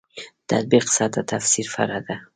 تطبیق 0.49 0.85
سطح 0.97 1.21
تفسیر 1.31 1.67
فرع 1.75 1.99
ده. 2.07 2.15